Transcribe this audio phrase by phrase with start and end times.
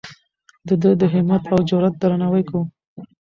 [0.67, 2.61] د ده د همت او جرئت درناوی کوو.